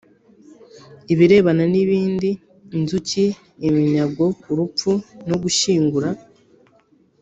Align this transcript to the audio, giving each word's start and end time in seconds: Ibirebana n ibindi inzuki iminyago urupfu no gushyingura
Ibirebana 1.13 1.63
n 1.71 1.75
ibindi 1.83 2.29
inzuki 2.77 3.23
iminyago 3.67 4.25
urupfu 4.51 4.91
no 5.27 5.35
gushyingura 5.43 6.09